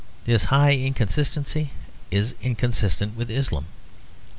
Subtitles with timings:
[0.25, 1.69] This high inconsistency
[2.09, 3.67] is inconsistent with Islam.